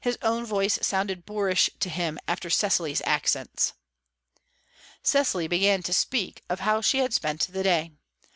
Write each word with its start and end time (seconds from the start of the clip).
His 0.00 0.18
own 0.20 0.44
voice 0.44 0.80
sounded 0.82 1.24
boorish 1.24 1.70
to 1.78 1.88
him 1.88 2.18
after 2.26 2.50
Cecily's 2.50 3.00
accents. 3.06 3.72
Cecily 5.00 5.46
began 5.46 5.80
to 5.84 5.92
speak 5.92 6.42
of 6.48 6.58
how 6.58 6.80
she 6.80 6.98
had 6.98 7.14
spent 7.14 7.46
the 7.48 7.62
day. 7.62 7.92